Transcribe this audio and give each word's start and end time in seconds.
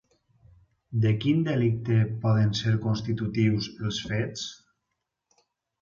De 1.03 1.11
quin 1.25 1.43
delicte 1.49 1.99
poden 2.25 2.51
ser 2.63 2.75
constitutius 2.89 3.71
els 3.91 4.03
fets? 4.13 4.51